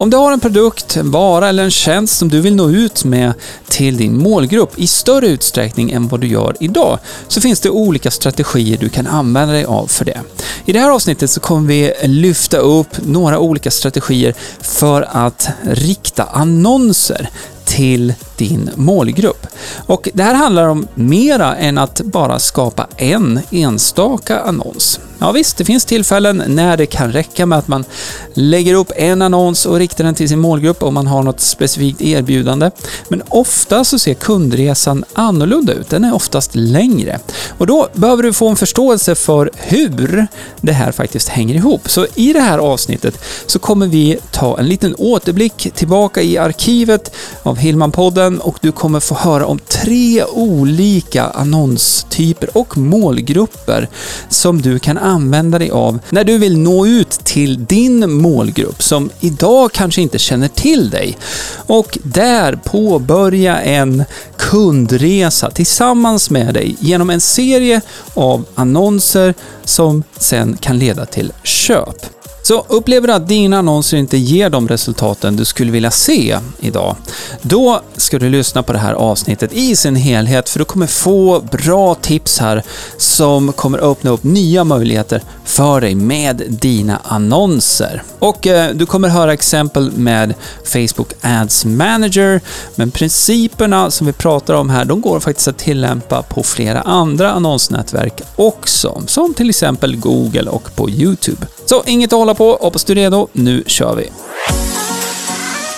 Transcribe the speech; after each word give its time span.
Om 0.00 0.10
du 0.10 0.16
har 0.16 0.32
en 0.32 0.40
produkt, 0.40 0.96
en 0.96 1.10
vara 1.10 1.48
eller 1.48 1.64
en 1.64 1.70
tjänst 1.70 2.18
som 2.18 2.28
du 2.28 2.40
vill 2.40 2.56
nå 2.56 2.70
ut 2.70 3.04
med 3.04 3.32
till 3.68 3.96
din 3.96 4.18
målgrupp 4.18 4.78
i 4.78 4.86
större 4.86 5.26
utsträckning 5.26 5.90
än 5.90 6.08
vad 6.08 6.20
du 6.20 6.26
gör 6.26 6.56
idag 6.60 6.98
så 7.28 7.40
finns 7.40 7.60
det 7.60 7.70
olika 7.70 8.10
strategier 8.10 8.78
du 8.78 8.88
kan 8.88 9.06
använda 9.06 9.54
dig 9.54 9.64
av 9.64 9.86
för 9.86 10.04
det. 10.04 10.20
I 10.64 10.72
det 10.72 10.80
här 10.80 10.90
avsnittet 10.90 11.30
så 11.30 11.40
kommer 11.40 11.68
vi 11.68 11.92
lyfta 12.02 12.58
upp 12.58 13.06
några 13.06 13.38
olika 13.38 13.70
strategier 13.70 14.34
för 14.60 15.02
att 15.02 15.48
rikta 15.62 16.24
annonser 16.24 17.28
till 17.64 18.14
din 18.38 18.70
målgrupp. 18.74 19.46
Och 19.86 20.08
det 20.14 20.22
här 20.22 20.34
handlar 20.34 20.68
om 20.68 20.86
mera 20.94 21.56
än 21.56 21.78
att 21.78 22.00
bara 22.04 22.38
skapa 22.38 22.86
en 22.96 23.40
enstaka 23.50 24.40
annons. 24.40 25.00
Ja 25.20 25.32
visst, 25.32 25.56
det 25.56 25.64
finns 25.64 25.84
tillfällen 25.84 26.42
när 26.46 26.76
det 26.76 26.86
kan 26.86 27.12
räcka 27.12 27.46
med 27.46 27.58
att 27.58 27.68
man 27.68 27.84
lägger 28.34 28.74
upp 28.74 28.92
en 28.96 29.22
annons 29.22 29.66
och 29.66 29.78
riktar 29.78 30.04
den 30.04 30.14
till 30.14 30.28
sin 30.28 30.38
målgrupp 30.38 30.82
om 30.82 30.94
man 30.94 31.06
har 31.06 31.22
något 31.22 31.40
specifikt 31.40 32.00
erbjudande. 32.00 32.70
Men 33.08 33.22
ofta 33.28 33.84
så 33.84 33.98
ser 33.98 34.14
kundresan 34.14 35.04
annorlunda 35.14 35.72
ut. 35.72 35.90
Den 35.90 36.04
är 36.04 36.14
oftast 36.14 36.50
längre. 36.54 37.18
Och 37.58 37.66
då 37.66 37.88
behöver 37.92 38.22
du 38.22 38.32
få 38.32 38.48
en 38.48 38.56
förståelse 38.56 39.14
för 39.14 39.50
hur 39.56 40.26
det 40.60 40.72
här 40.72 40.92
faktiskt 40.92 41.28
hänger 41.28 41.54
ihop. 41.54 41.90
Så 41.90 42.06
i 42.14 42.32
det 42.32 42.40
här 42.40 42.58
avsnittet 42.58 43.18
så 43.46 43.58
kommer 43.58 43.86
vi 43.86 44.18
ta 44.30 44.58
en 44.58 44.68
liten 44.68 44.94
återblick 44.98 45.68
tillbaka 45.74 46.22
i 46.22 46.38
arkivet 46.38 47.14
av 47.42 47.58
Hillman-podden 47.58 48.27
och 48.36 48.58
du 48.60 48.72
kommer 48.72 49.00
få 49.00 49.14
höra 49.14 49.46
om 49.46 49.58
tre 49.58 50.24
olika 50.24 51.24
annonstyper 51.24 52.56
och 52.56 52.78
målgrupper 52.78 53.88
som 54.28 54.62
du 54.62 54.78
kan 54.78 54.98
använda 54.98 55.58
dig 55.58 55.70
av 55.70 55.98
när 56.10 56.24
du 56.24 56.38
vill 56.38 56.58
nå 56.58 56.86
ut 56.86 57.10
till 57.10 57.64
din 57.64 58.12
målgrupp 58.12 58.82
som 58.82 59.10
idag 59.20 59.72
kanske 59.72 60.02
inte 60.02 60.18
känner 60.18 60.48
till 60.48 60.90
dig. 60.90 61.18
Och 61.66 61.98
där 62.02 62.58
påbörja 62.64 63.60
en 63.60 64.04
kundresa 64.36 65.50
tillsammans 65.50 66.30
med 66.30 66.54
dig 66.54 66.76
genom 66.80 67.10
en 67.10 67.20
serie 67.20 67.80
av 68.14 68.44
annonser 68.54 69.34
som 69.64 70.02
sen 70.18 70.56
kan 70.60 70.78
leda 70.78 71.06
till 71.06 71.32
köp. 71.42 72.17
Så 72.48 72.64
upplever 72.68 73.08
du 73.08 73.14
att 73.14 73.28
dina 73.28 73.58
annonser 73.58 73.96
inte 73.96 74.16
ger 74.18 74.50
de 74.50 74.68
resultaten 74.68 75.36
du 75.36 75.44
skulle 75.44 75.72
vilja 75.72 75.90
se 75.90 76.38
idag, 76.60 76.96
då 77.42 77.80
ska 77.96 78.18
du 78.18 78.28
lyssna 78.28 78.62
på 78.62 78.72
det 78.72 78.78
här 78.78 78.92
avsnittet 78.92 79.52
i 79.52 79.76
sin 79.76 79.96
helhet 79.96 80.48
för 80.48 80.58
du 80.58 80.64
kommer 80.64 80.86
få 80.86 81.40
bra 81.40 81.94
tips 81.94 82.38
här 82.38 82.62
som 82.96 83.52
kommer 83.52 83.78
öppna 83.78 84.10
upp 84.10 84.24
nya 84.24 84.64
möjligheter 84.64 85.22
för 85.44 85.80
dig 85.80 85.94
med 85.94 86.42
dina 86.48 86.98
annonser. 87.04 88.02
Och 88.18 88.46
eh, 88.46 88.74
du 88.74 88.86
kommer 88.86 89.08
höra 89.08 89.32
exempel 89.32 89.92
med 89.92 90.34
Facebook 90.64 91.12
Ads 91.20 91.64
Manager, 91.64 92.40
men 92.74 92.90
principerna 92.90 93.90
som 93.90 94.06
vi 94.06 94.12
pratar 94.12 94.54
om 94.54 94.70
här, 94.70 94.84
de 94.84 95.00
går 95.00 95.20
faktiskt 95.20 95.48
att 95.48 95.58
tillämpa 95.58 96.22
på 96.22 96.42
flera 96.42 96.80
andra 96.80 97.32
annonsnätverk 97.32 98.20
också, 98.36 99.02
som 99.06 99.34
till 99.34 99.50
exempel 99.50 99.96
Google 99.96 100.50
och 100.50 100.76
på 100.76 100.90
YouTube. 100.90 101.46
Så 101.66 101.82
inget 101.86 102.12
att 102.12 102.18
hålla 102.18 102.34
på, 102.38 102.58
hoppas 102.60 102.84
du 102.84 102.92
är 102.92 102.96
redo. 102.96 103.28
Nu 103.32 103.64
kör 103.66 103.96
vi! 103.96 104.10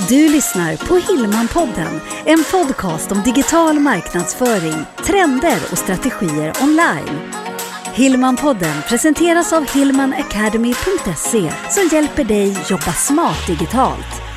Du 0.09 0.29
lyssnar 0.29 0.77
på 0.77 0.97
Hillmanpodden, 0.97 2.01
en 2.25 2.45
podcast 2.51 3.13
om 3.13 3.23
digital 3.23 3.79
marknadsföring, 3.81 4.85
trender 5.07 5.59
och 5.73 5.79
strategier 5.79 6.53
online. 6.63 7.33
Hillmanpodden 7.95 8.83
presenteras 8.89 9.53
av 9.53 9.67
hillmanacademy.se 9.75 11.53
som 11.71 11.89
hjälper 11.93 12.25
dig 12.25 12.57
jobba 12.71 12.93
smart 12.93 13.47
digitalt. 13.47 14.30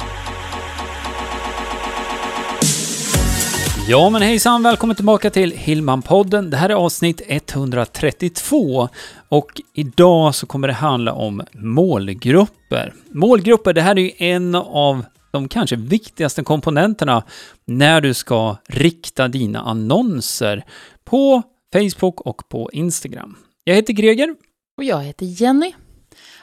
Ja 3.88 4.10
men 4.10 4.22
hejsan, 4.22 4.64
välkommen 4.64 4.96
tillbaka 4.96 5.30
till 5.30 5.54
Hillman-podden. 5.54 6.50
Det 6.50 6.58
här 6.58 6.70
är 6.70 6.74
avsnitt 6.74 7.22
132 7.28 8.90
och 9.30 9.62
idag 9.74 10.36
så 10.36 10.46
kommer 10.46 10.68
det 10.68 10.74
handla 10.74 11.14
om 11.14 11.42
målgrupper. 11.54 12.94
Målgrupper, 13.10 13.74
det 13.74 13.82
här 13.82 13.98
är 13.98 14.02
ju 14.02 14.12
en 14.18 14.56
av 14.56 15.06
de 15.32 15.48
kanske 15.48 15.76
viktigaste 15.76 16.44
komponenterna 16.44 17.24
när 17.66 18.02
du 18.02 18.14
ska 18.14 18.58
rikta 18.70 19.28
dina 19.28 19.62
annonser 19.62 20.64
på 21.04 21.42
Facebook 21.74 22.22
och 22.22 22.50
på 22.50 22.70
Instagram. 22.74 23.36
Jag 23.64 23.76
heter 23.76 23.94
Greger. 23.94 24.36
Och 24.78 24.84
jag 24.84 25.04
heter 25.04 25.26
Jenny. 25.26 25.74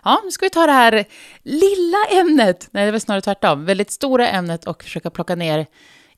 Ja, 0.05 0.21
nu 0.25 0.31
ska 0.31 0.47
vi 0.47 0.51
ta 0.51 0.67
det 0.67 0.73
här 0.73 1.05
lilla 1.43 2.21
ämnet, 2.21 2.69
nej 2.71 2.85
det 2.85 2.89
är 2.89 2.93
väl 2.93 3.01
snarare 3.01 3.23
tvärtom, 3.23 3.65
väldigt 3.65 3.91
stora 3.91 4.29
ämnet 4.29 4.65
och 4.65 4.83
försöka 4.83 5.11
plocka 5.11 5.35
ner 5.35 5.67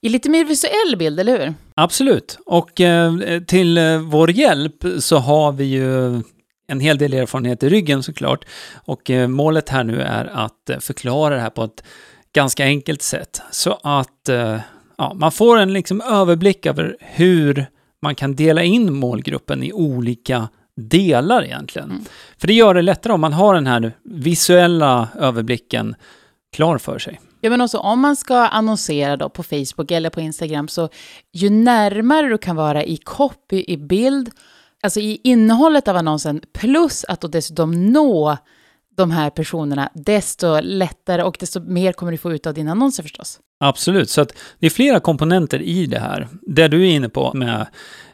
i 0.03 0.09
lite 0.09 0.31
mer 0.31 0.45
visuell 0.45 0.97
bild, 0.99 1.21
eller 1.21 1.39
hur? 1.39 1.55
Absolut. 1.75 2.39
Och 2.47 2.81
eh, 2.81 3.13
till 3.47 3.79
eh, 3.79 3.99
vår 3.99 4.31
hjälp 4.31 4.85
så 4.99 5.17
har 5.17 5.53
vi 5.53 5.65
ju 5.65 6.23
en 6.67 6.81
hel 6.81 6.99
del 6.99 7.15
erfarenhet 7.15 7.63
i 7.63 7.69
ryggen 7.69 8.03
såklart. 8.03 8.45
Och 8.85 9.11
eh, 9.11 9.29
målet 9.29 9.69
här 9.69 9.85
nu 9.85 10.01
är 10.03 10.25
att 10.25 10.71
eh, 10.71 10.79
förklara 10.79 11.35
det 11.35 11.41
här 11.41 11.51
på 11.51 11.65
ett 11.65 11.85
ganska 12.35 12.65
enkelt 12.65 13.03
sätt. 13.03 13.43
Så 13.51 13.79
att 13.83 14.29
eh, 14.29 14.59
ja, 14.99 15.15
man 15.15 15.33
får 15.33 15.59
en 15.59 15.73
liksom 15.73 16.01
överblick 16.01 16.67
över 16.67 16.97
hur 17.01 17.67
man 18.03 18.15
kan 18.15 18.37
dela 18.37 18.63
in 18.63 18.95
målgruppen 18.95 19.63
i 19.63 19.73
olika 19.73 20.49
delar 20.77 21.45
egentligen. 21.45 21.91
Mm. 21.91 22.05
För 22.39 22.47
det 22.47 22.55
gör 22.55 22.75
det 22.75 22.83
lättare 22.83 23.13
om 23.13 23.21
man 23.21 23.33
har 23.33 23.55
den 23.55 23.67
här 23.67 23.93
visuella 24.05 25.09
överblicken 25.19 25.95
klar 26.53 26.79
för 26.79 26.99
sig. 26.99 27.21
Ja, 27.45 27.51
men 27.51 27.61
också 27.61 27.79
om 27.79 28.01
man 28.01 28.17
ska 28.17 28.37
annonsera 28.37 29.17
då 29.17 29.29
på 29.29 29.43
Facebook 29.43 29.91
eller 29.91 30.11
på 30.11 30.21
Instagram, 30.21 30.69
så 30.69 30.89
ju 31.33 31.51
närmare 31.51 32.29
du 32.29 32.39
kan 32.39 32.57
vara 32.57 32.85
i 32.85 32.97
copy, 32.97 33.65
i 33.67 33.77
bild, 33.77 34.31
alltså 34.83 35.01
i 35.01 35.21
innehållet 35.25 35.89
av 35.89 35.97
annonsen, 35.97 36.41
plus 36.53 37.05
att 37.05 37.21
då 37.21 37.29
dessutom 37.29 37.93
nå 37.93 38.37
de 38.97 39.11
här 39.11 39.31
personerna, 39.31 39.91
desto 39.95 40.61
lättare 40.61 41.23
och 41.23 41.37
desto 41.41 41.61
mer 41.61 41.93
kommer 41.93 42.13
du 42.13 42.19
få 42.19 42.33
ut 42.33 42.47
av 42.47 42.55
dina 42.55 42.71
annonser 42.71 43.03
förstås. 43.03 43.41
Absolut, 43.61 44.11
så 44.11 44.21
att 44.21 44.35
det 44.59 44.67
är 44.67 44.71
flera 44.71 45.01
komponenter 45.01 45.63
i 45.63 45.87
det 45.87 45.99
här. 45.99 46.29
Det 46.43 46.69
du 46.69 46.83
är 46.83 46.91
inne 46.91 47.09
på 47.09 47.31
med 47.35 47.67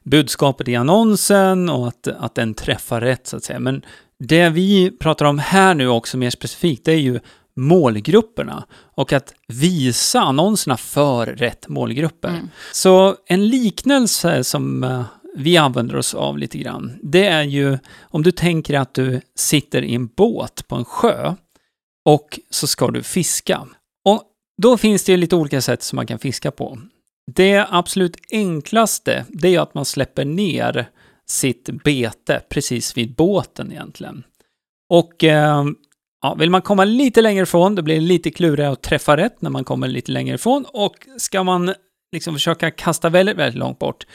budskapet 0.03 0.69
i 0.69 0.77
annonsen 0.77 1.69
och 1.69 1.89
att, 1.89 2.09
att 2.09 2.35
den 2.35 2.55
träffar 2.55 3.01
rätt 3.01 3.27
så 3.27 3.37
att 3.37 3.45
säga. 3.45 3.59
Men 3.59 3.83
det 4.19 4.49
vi 4.49 4.91
pratar 4.91 5.27
om 5.27 5.39
här 5.39 5.75
nu 5.75 5.89
också 5.89 6.17
mer 6.17 6.31
specifikt, 6.31 6.85
det 6.85 6.93
är 6.93 7.01
ju 7.01 7.21
målgrupperna 7.59 8.65
och 8.73 9.13
att 9.13 9.35
visa 9.49 10.21
annonserna 10.21 10.77
för 10.77 11.27
rätt 11.27 11.69
målgrupper. 11.69 12.29
Mm. 12.29 12.49
Så 12.73 13.17
en 13.27 13.49
liknelse 13.49 14.45
som 14.45 14.85
eh, 14.85 15.03
vi 15.37 15.57
använder 15.57 15.97
oss 15.97 16.15
av 16.15 16.39
lite 16.39 16.59
grann, 16.59 16.99
det 17.03 17.27
är 17.27 17.43
ju 17.43 17.79
om 18.01 18.23
du 18.23 18.31
tänker 18.31 18.79
att 18.79 18.95
du 18.95 19.21
sitter 19.35 19.83
i 19.83 19.95
en 19.95 20.07
båt 20.07 20.69
på 20.69 20.77
en 20.77 20.85
sjö 20.85 21.35
och 22.05 22.41
så 22.51 22.67
ska 22.67 22.91
du 22.91 23.03
fiska. 23.03 23.67
Och 24.05 24.23
då 24.63 24.77
finns 24.77 25.05
det 25.05 25.17
lite 25.17 25.37
olika 25.37 25.61
sätt 25.61 25.83
som 25.83 25.97
man 25.97 26.07
kan 26.07 26.19
fiska 26.19 26.51
på. 26.51 26.79
Det 27.35 27.67
absolut 27.71 28.17
enklaste, 28.31 29.25
det 29.29 29.55
är 29.55 29.61
att 29.61 29.75
man 29.75 29.85
släpper 29.85 30.25
ner 30.25 30.89
sitt 31.27 31.71
bete 31.85 32.41
precis 32.49 32.97
vid 32.97 33.15
båten 33.15 33.73
egentligen. 33.73 34.23
Och 34.89 35.25
eh, 35.25 35.65
ja, 36.23 36.35
vill 36.35 36.51
man 36.51 36.63
komma 36.63 36.85
lite 36.85 37.23
längre 37.23 37.43
ifrån, 37.43 37.75
då 37.75 37.83
blir 37.83 37.95
det 37.95 38.01
lite 38.01 38.31
klurigare 38.31 38.73
att 38.73 38.83
träffa 38.83 39.17
rätt 39.17 39.43
när 39.43 39.51
man 39.51 39.65
kommer 39.65 39.89
lite 39.89 40.13
längre 40.13 40.35
ifrån. 40.35 40.65
Och 40.73 40.95
ska 41.17 41.43
man 41.43 41.75
liksom 42.13 42.35
försöka 42.35 42.71
kasta 42.71 43.09
väldigt, 43.09 43.37
väldigt 43.37 43.59
långt 43.59 43.79
bort 43.79 44.07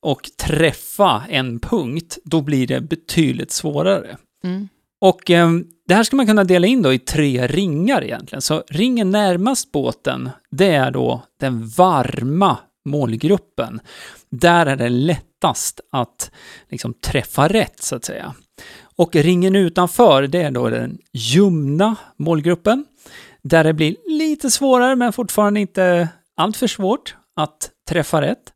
och 0.00 0.30
träffa 0.38 1.22
en 1.28 1.60
punkt, 1.60 2.18
då 2.24 2.40
blir 2.40 2.66
det 2.66 2.80
betydligt 2.80 3.50
svårare. 3.50 4.16
Mm. 4.44 4.68
Och 5.00 5.30
eh, 5.30 5.50
det 5.88 5.94
här 5.94 6.02
ska 6.02 6.16
man 6.16 6.26
kunna 6.26 6.44
dela 6.44 6.66
in 6.66 6.82
då 6.82 6.92
i 6.92 6.98
tre 6.98 7.46
ringar 7.46 8.04
egentligen. 8.04 8.42
Så 8.42 8.64
ringen 8.68 9.10
närmast 9.10 9.72
båten, 9.72 10.30
det 10.50 10.70
är 10.74 10.90
då 10.90 11.22
den 11.40 11.68
varma 11.68 12.58
målgruppen. 12.84 13.80
Där 14.30 14.66
är 14.66 14.76
det 14.76 14.88
lättast 14.88 15.80
att 15.92 16.30
liksom 16.68 16.94
träffa 16.94 17.48
rätt, 17.48 17.82
så 17.82 17.96
att 17.96 18.04
säga. 18.04 18.34
Och 18.96 19.16
ringen 19.16 19.56
utanför, 19.56 20.22
det 20.22 20.42
är 20.42 20.50
då 20.50 20.70
den 20.70 20.98
ljumna 21.12 21.96
målgruppen. 22.16 22.84
Där 23.42 23.64
det 23.64 23.72
blir 23.72 23.96
lite 24.08 24.50
svårare, 24.50 24.96
men 24.96 25.12
fortfarande 25.12 25.60
inte 25.60 26.08
alltför 26.36 26.66
svårt 26.66 27.16
att 27.36 27.70
träffa 27.88 28.22
rätt. 28.22 28.52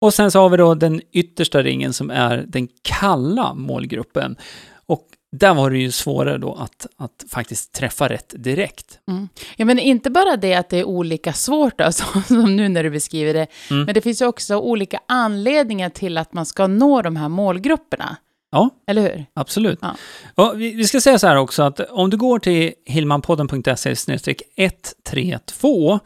Och 0.00 0.14
sen 0.14 0.30
så 0.30 0.40
har 0.40 0.48
vi 0.48 0.56
då 0.56 0.74
den 0.74 1.00
yttersta 1.12 1.62
ringen 1.62 1.92
som 1.92 2.10
är 2.10 2.44
den 2.48 2.68
kalla 2.82 3.54
målgruppen. 3.54 4.36
Och 4.86 5.06
där 5.36 5.54
var 5.54 5.70
det 5.70 5.78
ju 5.78 5.90
svårare 5.90 6.38
då 6.38 6.54
att, 6.54 6.86
att 6.96 7.24
faktiskt 7.30 7.72
träffa 7.72 8.08
rätt 8.08 8.34
direkt. 8.36 8.98
Mm. 9.08 9.28
Ja, 9.56 9.64
men 9.64 9.78
inte 9.78 10.10
bara 10.10 10.36
det 10.36 10.54
att 10.54 10.68
det 10.68 10.78
är 10.78 10.84
olika 10.84 11.32
svårt, 11.32 11.78
då, 11.78 11.92
som 12.26 12.56
nu 12.56 12.68
när 12.68 12.82
du 12.82 12.90
beskriver 12.90 13.34
det, 13.34 13.46
mm. 13.70 13.82
men 13.84 13.94
det 13.94 14.00
finns 14.00 14.22
ju 14.22 14.26
också 14.26 14.56
olika 14.56 15.00
anledningar 15.08 15.90
till 15.90 16.18
att 16.18 16.32
man 16.32 16.46
ska 16.46 16.66
nå 16.66 17.02
de 17.02 17.16
här 17.16 17.28
målgrupperna. 17.28 18.16
Ja, 18.50 18.70
Eller 18.86 19.02
hur? 19.02 19.26
absolut. 19.34 19.78
Ja. 19.82 19.96
Och 20.34 20.60
vi, 20.60 20.74
vi 20.74 20.84
ska 20.84 21.00
säga 21.00 21.18
så 21.18 21.26
här 21.26 21.36
också 21.36 21.62
att 21.62 21.80
om 21.80 22.10
du 22.10 22.16
går 22.16 22.38
till 22.38 22.72
hillmanpodden.se 22.86 23.94
132 24.56 26.00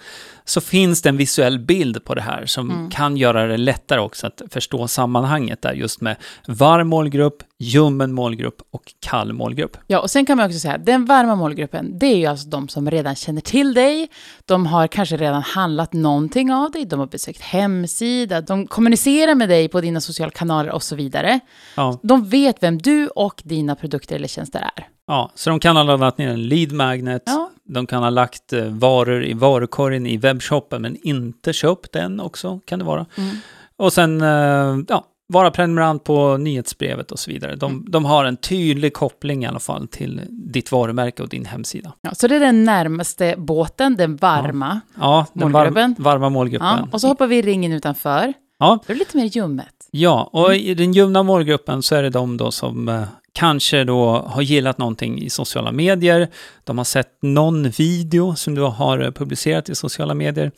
så 0.45 0.61
finns 0.61 1.03
det 1.03 1.09
en 1.09 1.17
visuell 1.17 1.59
bild 1.59 2.05
på 2.05 2.15
det 2.15 2.21
här 2.23 2.47
som 2.47 2.71
Mm. 2.71 2.91
kan 2.91 3.17
göra 3.17 3.47
det 3.47 3.57
lättare 3.57 4.01
också 4.01 4.27
att 4.27 4.43
förstå 4.51 4.89
sammanhanget 4.89 5.63
där 5.63 5.73
just 5.73 6.01
med 6.01 6.17
varm 6.49 6.89
målgrupp, 6.89 7.43
ljummen 7.59 8.13
målgrupp 8.13 8.63
och 8.71 8.83
kall 9.01 9.33
målgrupp. 9.33 9.77
Ja, 9.87 9.99
och 10.01 10.11
sen 10.11 10.27
kan 10.27 10.37
man 10.37 10.47
också 10.47 10.59
säga, 10.59 10.79
den 10.79 11.05
varma 11.05 11.35
målgruppen, 11.35 11.99
det 11.99 12.07
är 12.07 12.17
ju 12.17 12.27
alltså 12.27 12.49
de 12.49 12.69
som 12.69 12.91
redan 12.91 13.15
känner 13.15 13.41
till 13.41 13.75
dig, 13.75 14.09
de 14.47 14.67
har 14.67 14.87
kanske 14.87 15.17
redan 15.17 15.43
handlat 15.43 15.93
någonting 15.93 16.53
av 16.53 16.71
dig, 16.71 16.85
de 16.85 17.01
har 17.01 17.07
besökt 17.07 17.41
hemsida, 17.41 18.41
de 18.41 18.67
kommunicerar 18.67 19.35
med 19.35 19.49
dig 19.49 19.69
på 19.69 19.81
dina 19.81 20.01
sociala 20.01 20.31
kanaler 20.31 20.71
och 20.73 20.83
så 20.83 20.97
vidare. 20.97 21.41
Ja, 21.77 22.01
De 22.03 22.29
vet 22.29 22.63
vem 22.63 22.79
du 22.79 23.09
och 23.09 23.43
dina 23.45 23.75
produkter 23.75 24.17
eller 24.17 24.29
tjänster 24.29 24.61
är. 24.77 24.87
ja, 25.07 25.33
så 25.35 25.51
de 25.51 25.61
kan 25.61 25.77
ha 25.77 25.83
laddat 25.83 26.19
ner 26.19 26.29
en 26.29 26.43
lead 26.49 26.73
magnet, 26.73 27.23
Ja. 27.27 27.51
De 27.69 27.87
kan 27.87 28.03
ha 28.03 28.11
lagt 28.11 28.53
eh, 28.53 28.65
varor 28.65 29.25
i 29.25 29.33
varukorgen 29.33 30.07
i 30.07 30.17
webbshoppen 30.17 30.83
men 30.83 30.97
inte 31.03 31.53
köpt 31.53 31.93
den 31.93 32.21
också, 32.21 32.61
kan 32.65 32.79
det 32.79 32.85
vara. 32.85 33.07
Mm. 33.19 33.37
Och 33.77 33.93
sen, 33.93 34.21
eh, 34.21 34.77
ja, 34.89 35.05
vara 35.29 35.51
prenumerant 35.51 36.05
på 36.05 36.37
nyhetsbrevet 36.37 37.13
och 37.13 37.19
så 37.19 37.31
vidare. 37.31 37.57
De, 37.57 37.73
Mm. 37.73 37.85
de 37.89 38.05
har 38.05 38.25
en 38.25 38.37
tydlig 38.37 38.93
koppling 38.95 39.45
i 39.45 39.47
alla 39.47 39.59
fall 39.61 39.89
till 39.89 40.21
ditt 40.29 40.73
varumärke 40.73 41.23
och 41.23 41.29
din 41.29 41.45
hemsida. 41.45 41.93
Ja, 42.01 42.11
så 42.15 42.29
det 42.29 42.37
är 42.37 42.41
den 42.41 42.65
närmaste 42.65 43.35
båten, 43.39 43.97
den 43.97 44.17
varma. 44.17 44.81
Ja, 45.01 45.27
den 45.33 45.53
var, 45.53 45.61
Målgruppen. 45.65 45.95
varma 45.99 46.29
målgruppen. 46.31 46.69
Ja, 46.69 46.89
och 46.93 47.01
så 47.01 47.09
hoppar 47.09 47.27
vi 47.27 47.37
i 47.39 47.43
ringen 47.43 47.73
utanför. 47.73 48.33
Ja. 48.63 48.79
Då 48.87 48.93
är 48.93 48.95
det 48.95 48.99
lite 48.99 49.17
mer 49.17 49.25
ljummet. 49.25 49.75
Ja, 49.91 50.31
och 50.33 50.49
Mm. 50.55 50.61
i 50.67 50.75
den 50.75 50.93
ljumna 50.93 51.23
målgruppen 51.23 51.83
så 51.83 51.95
är 51.95 52.03
det 52.03 52.11
de 52.11 52.37
då 52.37 52.51
som 52.51 52.89
eh, 52.89 53.03
kanske 53.33 53.85
då 53.85 54.25
har 54.29 54.43
gillat 54.43 54.79
någonting 54.79 55.19
i 55.23 55.31
sociala 55.31 55.73
medier. 55.73 56.29
De 56.65 56.79
har 56.79 56.85
sett 56.85 57.19
någon 57.23 57.71
video 57.71 58.35
som 58.37 58.55
du 58.55 58.63
har 58.63 58.99
eh, 58.99 59.11
publicerat 59.11 59.69
i 59.69 59.75
sociala 59.75 60.15
medier. 60.15 60.53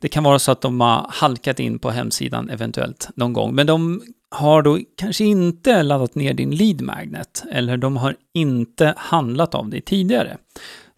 Det 0.00 0.08
kan 0.08 0.24
vara 0.24 0.38
så 0.38 0.52
att 0.52 0.60
de 0.60 0.80
har 0.80 1.06
halkat 1.08 1.60
in 1.60 1.78
på 1.78 1.90
hemsidan 1.90 2.50
eventuellt 2.50 3.08
någon 3.14 3.32
gång, 3.32 3.54
men 3.54 3.66
de 3.66 4.02
har 4.30 4.62
då 4.62 4.78
kanske 4.96 5.24
inte 5.24 5.82
laddat 5.82 6.14
ner 6.14 6.34
din 6.34 6.50
lead 6.50 6.80
magnet 6.80 7.44
eller 7.52 7.76
de 7.76 7.96
har 7.96 8.16
inte 8.34 8.94
handlat 8.96 9.54
av 9.54 9.68
dig 9.68 9.80
tidigare. 9.80 10.36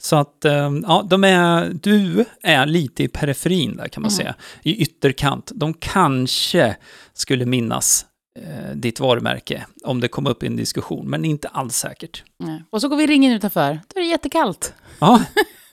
Så 0.03 0.17
att, 0.17 0.45
eh, 0.45 0.71
ja, 0.83 1.07
de 1.11 1.25
är, 1.25 1.71
du 1.83 2.25
är 2.43 2.67
lite 2.67 3.03
i 3.03 3.09
periferin 3.09 3.77
där 3.77 3.89
kan 3.89 4.03
man 4.03 4.11
Mm. 4.11 4.17
säga, 4.17 4.35
i 4.63 4.77
ytterkant. 4.83 5.53
De 5.55 5.75
kanske 5.75 6.77
skulle 7.13 7.47
minnas 7.47 8.07
eh, 8.41 8.75
ditt 8.77 9.01
varumärke 9.01 9.67
om 9.85 10.01
det 10.01 10.09
kom 10.09 10.27
upp 10.27 10.43
i 10.43 10.47
en 10.47 10.57
diskussion, 10.57 11.07
men 11.11 11.25
inte 11.25 11.49
alls 11.49 11.77
säkert. 11.77 12.23
Nej. 12.39 12.63
Och 12.71 12.81
så 12.81 12.89
går 12.89 12.97
vi 12.97 13.07
ringen 13.07 13.33
utanför. 13.33 13.81
Då 13.95 14.01
är 14.01 14.05
det 14.05 14.11
jättekallt. 14.11 14.75
Ja, 14.99 15.23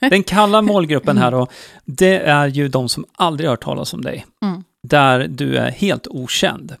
den 0.00 0.22
kalla 0.22 0.62
målgruppen 0.62 1.18
här 1.18 1.30
då, 1.30 1.46
det 1.84 2.18
är 2.18 2.46
ju 2.46 2.68
de 2.68 2.88
som 2.88 3.04
aldrig 3.12 3.48
har 3.48 3.52
hört 3.52 3.62
talas 3.64 3.94
om 3.94 4.02
dig, 4.02 4.26
Mm. 4.42 4.64
där 4.88 5.26
du 5.28 5.56
är 5.56 5.70
helt 5.70 6.06
okänd. 6.06 6.74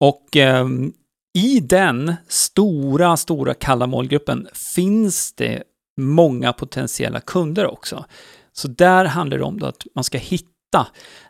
Och 0.00 0.36
ehm, 0.36 0.92
i 1.38 1.60
den 1.60 2.14
stora, 2.28 3.16
stora 3.16 3.54
kalla 3.54 3.86
målgruppen 3.86 4.48
finns 4.52 5.32
det 5.32 5.62
många 6.00 6.52
potentiella 6.52 7.20
kunder 7.20 7.66
också. 7.66 8.04
Så 8.52 8.68
där 8.68 9.04
handlar 9.04 9.38
det 9.38 9.44
om 9.44 9.62
att 9.64 9.86
man 9.94 10.04
ska 10.04 10.18
hitta 10.18 10.50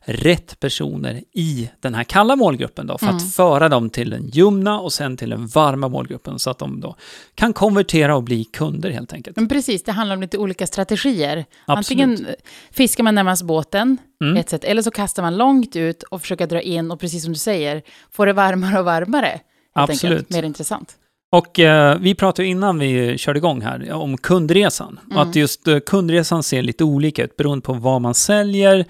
rätt 0.04 0.60
personer 0.60 1.22
i 1.34 1.70
den 1.80 1.94
här 1.94 2.04
kalla 2.04 2.36
målgruppen 2.36 2.86
då, 2.86 2.98
för 2.98 3.06
Mm. 3.06 3.16
att 3.16 3.32
föra 3.34 3.68
dem 3.68 3.90
till 3.90 4.10
den 4.10 4.26
ljumna 4.28 4.80
och 4.80 4.92
sen 4.92 5.16
till 5.16 5.30
den 5.30 5.46
varma 5.46 5.88
målgruppen 5.88 6.38
så 6.38 6.50
att 6.50 6.58
de 6.58 6.80
då 6.80 6.96
kan 7.34 7.52
konvertera 7.52 8.16
och 8.16 8.22
bli 8.22 8.44
kunder 8.44 8.90
helt 8.90 9.12
enkelt. 9.12 9.36
Men 9.36 9.48
precis, 9.48 9.82
det 9.82 9.92
handlar 9.92 10.16
om 10.16 10.22
lite 10.22 10.38
olika 10.38 10.66
strategier. 10.66 11.44
Absolut. 11.66 12.02
Antingen 12.02 12.26
fiskar 12.70 13.04
man 13.04 13.14
närmast 13.14 13.42
båten, 13.42 13.98
Mm. 14.22 14.36
ett 14.36 14.48
sätt, 14.48 14.64
eller 14.64 14.82
så 14.82 14.90
kastar 14.90 15.22
man 15.22 15.36
långt 15.36 15.76
ut 15.76 16.02
och 16.02 16.20
försöker 16.20 16.46
dra 16.46 16.60
in 16.60 16.90
och 16.90 17.00
precis 17.00 17.22
som 17.24 17.32
du 17.32 17.38
säger, 17.38 17.82
få 18.10 18.24
det 18.24 18.32
varmare 18.32 18.78
och 18.78 18.84
varmare. 18.84 19.40
Absolut. 19.72 20.12
Enkelt. 20.18 20.30
Mer 20.30 20.42
intressant. 20.42 20.96
Och 21.32 21.58
eh, 21.60 21.98
vi 21.98 22.14
pratade 22.14 22.48
innan 22.48 22.78
vi 22.78 23.18
körde 23.18 23.38
igång 23.38 23.60
här 23.62 23.92
om 23.92 24.16
kundresan. 24.18 25.00
Och 25.06 25.12
Mm. 25.12 25.28
att 25.28 25.36
just 25.36 25.68
eh, 25.68 25.78
kundresan 25.78 26.42
ser 26.42 26.62
lite 26.62 26.84
olika 26.84 27.24
ut 27.24 27.36
beroende 27.36 27.62
på 27.62 27.72
vad 27.72 28.00
man 28.00 28.14
säljer. 28.14 28.84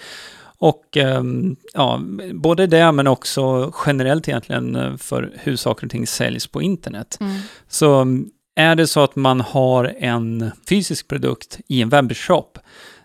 Och 0.59 0.97
ehm, 0.97 1.57
ja, 1.75 2.01
både 2.33 2.67
det 2.67 2.93
men 2.93 3.07
också 3.07 3.73
generellt 3.87 4.29
egentligen 4.29 4.77
eh, 4.77 4.97
för 4.97 5.33
hur 5.43 5.57
saker 5.57 5.87
och 5.87 5.91
ting 5.91 6.07
säljs 6.07 6.47
på 6.47 6.63
internet. 6.63 7.17
Mm. 7.21 7.37
Så 7.69 8.07
är 8.57 8.75
det 8.75 8.87
så 8.87 9.01
att 9.01 9.17
man 9.17 9.41
har 9.41 9.95
en 9.99 10.51
fysisk 10.69 11.09
produkt 11.09 11.59
i 11.69 11.83
en 11.83 11.89
webbshop 11.89 12.59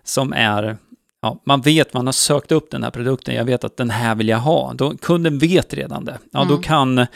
som 0.04 0.32
är 0.32 0.76
Ja, 1.22 1.40
man 1.44 1.60
vet, 1.60 1.94
man 1.94 2.06
har 2.06 2.12
sökt 2.12 2.52
upp 2.52 2.70
den 2.70 2.82
här 2.82 2.90
produkten, 2.90 3.34
jag 3.34 3.44
vet 3.44 3.64
att 3.64 3.76
den 3.76 3.90
här 3.90 4.14
vill 4.14 4.28
jag 4.28 4.38
ha. 4.38 4.72
Då, 4.74 4.96
kunden 4.96 5.38
vet 5.38 5.74
redan 5.74 6.04
det. 6.04 6.18
Ja, 6.32 6.40
då 6.44 6.54
Mm. 6.54 6.62
kan 6.62 7.06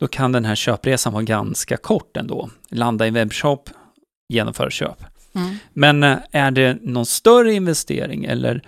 då 0.00 0.06
kan 0.06 0.32
den 0.32 0.44
här 0.44 0.54
köpresan 0.54 1.12
vara 1.12 1.22
ganska 1.22 1.76
kort 1.76 2.16
ändå. 2.16 2.50
Landa 2.70 3.06
i 3.06 3.10
webbshop, 3.10 3.70
genomföra 4.28 4.70
köp. 4.70 5.04
Mm. 5.34 5.56
Men 5.72 6.02
eh, 6.02 6.18
är 6.30 6.50
det 6.50 6.78
någon 6.82 7.06
större 7.06 7.52
investering 7.52 8.24
eller 8.24 8.62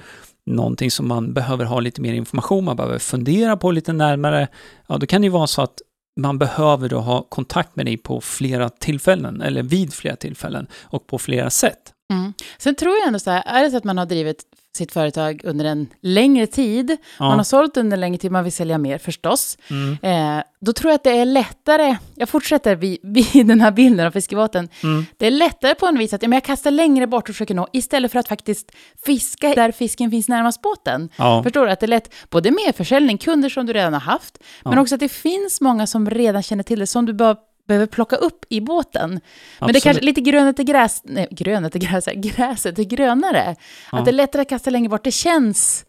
någonting 0.47 0.91
som 0.91 1.09
man 1.09 1.33
behöver 1.33 1.65
ha 1.65 1.81
lite 1.81 2.01
mer 2.01 2.15
information, 2.15 2.65
man 2.65 2.77
behöver 2.77 2.99
fundera 2.99 3.57
på 3.57 3.71
lite 3.71 3.93
närmare, 3.93 4.49
ja 4.87 4.99
då 4.99 5.07
kan 5.07 5.21
det 5.21 5.25
ju 5.25 5.31
vara 5.31 5.47
så 5.47 5.63
att 5.63 5.79
man 6.21 6.39
behöver 6.39 6.89
då 6.89 6.99
ha 6.99 7.23
kontakt 7.23 7.77
med 7.77 7.87
dig 7.87 7.97
på 7.97 8.21
flera 8.21 8.69
tillfällen, 8.69 9.41
eller 9.41 9.63
vid 9.63 9.93
flera 9.93 10.17
tillfällen, 10.17 10.67
och 10.83 11.07
på 11.07 11.19
flera 11.19 11.51
sätt. 11.51 11.93
Mm. 12.11 12.33
Sen 12.59 12.75
tror 12.75 12.97
jag 12.97 13.07
ändå 13.07 13.19
så 13.19 13.31
här, 13.31 13.43
är 13.47 13.63
det 13.65 13.71
så 13.71 13.77
att 13.77 13.85
man 13.85 13.99
har 13.99 14.07
drivit 14.07 14.45
sitt 14.77 14.93
företag 14.93 15.41
under 15.45 15.65
en 15.65 15.87
längre 16.03 16.47
tid, 16.47 16.97
man 17.19 17.31
har 17.31 17.37
Ja. 17.39 17.45
sålt 17.45 17.77
under 17.77 17.97
en 17.97 18.01
längre 18.01 18.19
tid, 18.19 18.33
man 18.33 18.45
vill 18.45 18.53
sälja 18.53 18.79
mer 18.79 18.99
förstås, 18.99 19.59
Mm. 19.71 19.99
eh, 20.39 20.45
då 20.61 20.73
tror 20.73 20.91
jag 20.91 20.95
att 20.95 21.05
det 21.05 21.11
är 21.19 21.25
lättare, 21.25 21.97
jag 22.15 22.29
fortsätter 22.29 22.77
vid, 22.77 22.99
vid 23.33 23.47
den 23.47 23.61
här 23.61 23.71
bilden 23.71 24.07
av 24.07 24.11
fiskebåten, 24.11 24.69
Mm. 24.83 25.07
det 25.17 25.27
är 25.27 25.31
lättare 25.31 25.75
på 25.75 25.87
en 25.87 25.99
vis 25.99 26.13
att 26.15 26.23
ja, 26.23 26.29
men 26.29 26.37
jag 26.37 26.45
kastar 26.45 26.71
längre 26.71 27.07
bort 27.07 27.29
och 27.29 27.35
försöker 27.35 27.55
nå, 27.55 27.69
istället 27.73 28.13
för 28.13 28.19
att 28.19 28.29
faktiskt 28.29 28.71
fiska 29.07 29.55
där 29.55 29.73
fisken 29.73 30.11
finns 30.11 30.29
närmast 30.29 30.63
båten. 30.63 31.09
Ja. 31.17 31.43
Förstår 31.43 31.67
du? 31.67 31.73
Att 31.73 31.81
det 31.81 31.87
är 31.87 31.89
lätt, 31.89 32.15
både 32.31 32.51
med 32.51 32.77
försäljning, 32.77 33.19
kunder 33.19 33.49
som 33.49 33.67
du 33.67 33.73
redan 33.73 33.93
har 33.93 34.01
haft, 34.01 34.39
men 34.65 34.73
Ja. 34.73 34.81
också 34.81 34.95
att 34.95 35.01
det 35.01 35.09
finns 35.09 35.61
många 35.61 35.87
som 35.87 36.11
redan 36.11 36.43
känner 36.43 36.63
till 36.63 36.79
det, 36.79 36.87
som 36.87 37.07
du 37.07 37.13
bara 37.13 37.37
behöver 37.71 37.87
plocka 37.87 38.17
upp 38.17 38.45
i 38.49 38.61
båten. 38.61 39.11
Men 39.11 39.19
det 39.19 39.21
är 39.59 39.65
Absolut. 39.65 39.83
kanske 39.83 40.05
lite 40.05 40.21
grönet 40.21 40.59
är 40.59 40.63
gräs, 40.63 41.01
nej, 41.05 41.29
grönet 41.31 41.75
är 41.75 41.79
gräs, 41.79 42.09
gräset 42.15 42.79
är 42.79 42.83
grönare. 42.83 43.57
Ja. 43.93 43.99
Att 43.99 44.05
det 44.05 44.11
är 44.11 44.13
lättare 44.13 44.43
att 44.43 44.49
kasta 44.49 44.71
längre 44.71 44.89
bort, 44.89 45.05
det 45.05 45.11
känns, 45.11 45.85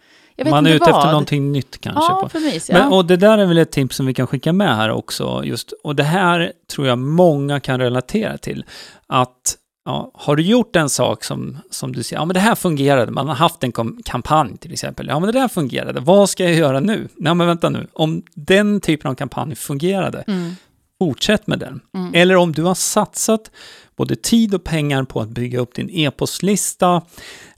Man 0.49 0.65
är 0.65 0.73
ute 0.75 0.79
vad. 0.79 0.97
efter 0.97 1.11
någonting 1.11 1.51
nytt 1.51 1.81
kanske. 1.81 2.01
Ja, 2.03 2.29
precis. 2.31 2.69
Ja. 2.69 2.77
Men, 2.77 2.91
och 2.93 3.05
det 3.05 3.17
där 3.17 3.37
är 3.37 3.45
väl 3.45 3.57
ett 3.57 3.71
tips 3.71 3.95
som 3.95 4.05
vi 4.05 4.13
kan 4.13 4.27
skicka 4.27 4.53
med 4.53 4.75
här 4.75 4.91
också. 4.91 5.41
Just, 5.45 5.71
och 5.83 5.95
det 5.95 6.03
här 6.03 6.51
tror 6.75 6.87
jag 6.87 6.97
många 6.97 7.59
kan 7.59 7.79
relatera 7.79 8.37
till. 8.37 8.65
Att 9.07 9.57
ja, 9.85 10.11
har 10.13 10.35
du 10.35 10.43
gjort 10.43 10.75
en 10.75 10.89
sak 10.89 11.23
som, 11.23 11.57
som 11.69 11.93
du 11.93 12.03
säger, 12.03 12.21
ja 12.21 12.25
men 12.25 12.33
det 12.33 12.39
här 12.39 12.55
fungerade, 12.55 13.11
man 13.11 13.27
har 13.27 13.35
haft 13.35 13.63
en 13.63 13.71
kampanj 14.05 14.57
till 14.57 14.73
exempel, 14.73 15.07
ja 15.07 15.19
men 15.19 15.31
det 15.33 15.39
där 15.39 15.47
fungerade, 15.47 15.99
vad 15.99 16.29
ska 16.29 16.43
jag 16.43 16.53
göra 16.53 16.79
nu? 16.79 17.07
Nej 17.15 17.33
men 17.35 17.47
vänta 17.47 17.69
nu, 17.69 17.87
om 17.93 18.23
den 18.33 18.81
typen 18.81 19.11
av 19.11 19.15
kampanj 19.15 19.55
fungerade, 19.55 20.23
Mm. 20.27 20.55
Fortsätt 21.01 21.47
med 21.47 21.59
den. 21.59 21.81
Mm. 21.95 22.13
Eller 22.13 22.35
om 22.35 22.51
du 22.51 22.63
har 22.63 22.75
satsat 22.75 23.51
både 23.95 24.15
tid 24.15 24.53
och 24.53 24.63
pengar 24.63 25.03
på 25.03 25.21
att 25.21 25.29
bygga 25.29 25.59
upp 25.59 25.75
din 25.75 25.89
e-postlista, 25.89 27.01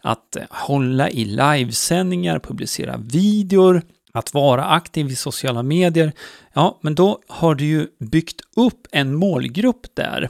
att 0.01 0.35
eh, 0.35 0.43
hålla 0.49 1.09
i 1.09 1.25
livesändningar, 1.25 2.39
publicera 2.39 2.97
videor, 2.97 3.81
att 4.13 4.33
vara 4.33 4.65
aktiv 4.65 5.11
i 5.11 5.15
sociala 5.15 5.63
medier, 5.63 6.11
ja, 6.53 6.79
men 6.81 6.95
då 6.95 7.19
har 7.27 7.55
du 7.55 7.65
ju 7.65 7.87
byggt 7.99 8.41
upp 8.55 8.87
en 8.91 9.15
målgrupp 9.15 9.87
där. 9.93 10.29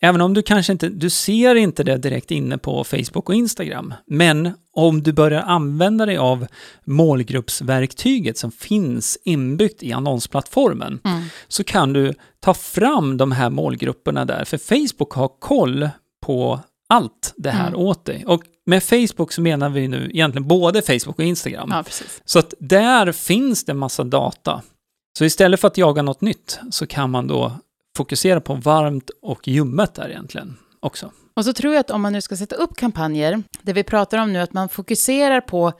Även 0.00 0.20
om 0.20 0.34
du 0.34 0.42
kanske 0.42 0.72
inte, 0.72 0.88
du 0.88 1.10
ser 1.10 1.54
inte 1.54 1.82
det 1.82 1.96
direkt 1.96 2.30
inne 2.30 2.58
på 2.58 2.84
Facebook 2.84 3.28
och 3.28 3.34
Instagram, 3.34 3.94
men 4.06 4.52
om 4.80 5.02
du 5.02 5.12
börjar 5.12 5.42
använda 5.42 6.06
dig 6.06 6.16
av 6.16 6.46
målgruppsverktyget 6.84 8.38
som 8.38 8.50
finns 8.52 9.18
inbyggt 9.24 9.82
i 9.82 9.92
annonsplattformen, 9.92 11.00
Mm. 11.04 11.22
så 11.48 11.64
kan 11.64 11.92
du 11.92 12.14
ta 12.40 12.54
fram 12.54 13.16
de 13.16 13.32
här 13.32 13.50
målgrupperna 13.50 14.24
där, 14.24 14.44
för 14.44 14.58
Facebook 14.58 15.12
har 15.12 15.28
koll 15.38 15.88
på 16.26 16.60
allt 16.88 17.34
det 17.36 17.50
här 17.50 17.68
Mm. 17.68 17.80
åt 17.80 18.04
dig. 18.04 18.24
Och 18.26 18.42
med 18.66 18.82
Facebook 18.82 19.32
så 19.32 19.40
menar 19.40 19.68
vi 19.68 19.88
nu 19.88 20.10
egentligen 20.14 20.48
både 20.48 20.82
Facebook 20.82 21.18
och 21.18 21.24
Instagram. 21.24 21.68
Ja. 21.72 21.84
Så 22.24 22.38
att 22.38 22.54
där 22.60 23.12
finns 23.12 23.64
det 23.64 23.74
massa 23.74 24.04
data. 24.04 24.62
Så 25.18 25.24
istället 25.24 25.60
för 25.60 25.68
att 25.68 25.78
jaga 25.78 26.02
något 26.02 26.20
nytt 26.20 26.60
så 26.70 26.86
kan 26.86 27.10
man 27.10 27.26
då 27.26 27.52
fokusera 27.96 28.40
på 28.40 28.54
varmt 28.54 29.10
och 29.22 29.48
ljummet 29.48 29.94
där 29.94 30.08
egentligen 30.08 30.56
också. 30.80 31.10
Och 31.34 31.44
så 31.44 31.52
tror 31.52 31.74
jag 31.74 31.80
att 31.80 31.90
om 31.90 32.02
man 32.02 32.12
nu 32.12 32.20
ska 32.20 32.36
sätta 32.36 32.56
upp 32.56 32.76
kampanjer, 32.76 33.42
det 33.62 33.72
vi 33.72 33.82
pratar 33.82 34.18
om 34.18 34.32
nu, 34.32 34.38
att 34.38 34.52
man 34.52 34.68
fokuserar 34.68 35.40
på 35.40 35.72